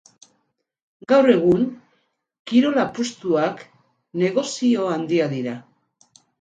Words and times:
Gaur 1.11 1.29
egun 1.33 1.67
kirol 2.53 2.81
apustuak 2.87 3.63
negozio 4.25 4.91
handia 4.97 5.33
dira. 5.39 5.59